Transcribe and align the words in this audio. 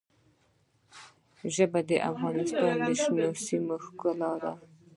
ژبې 1.53 1.81
د 1.89 1.91
افغانستان 2.11 2.75
د 2.85 2.89
شنو 3.01 3.27
سیمو 3.45 3.75
ښکلا 3.85 4.31
ده. 4.41 4.53